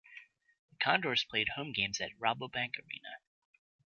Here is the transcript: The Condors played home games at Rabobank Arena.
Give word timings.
The 0.71 0.77
Condors 0.77 1.23
played 1.25 1.49
home 1.49 1.73
games 1.73 2.01
at 2.01 2.17
Rabobank 2.17 2.79
Arena. 2.79 3.17